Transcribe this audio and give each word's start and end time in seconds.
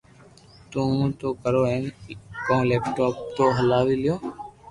تو 0.71 0.79
ھون 0.89 1.09
بي 1.19 1.27
ڪرو 1.43 1.61
ني 1.83 1.89
ڪو 2.45 2.57
ليپ 2.69 2.83
ٽام 3.35 3.49
ھلاوي 3.59 3.95
ليو 4.03 4.15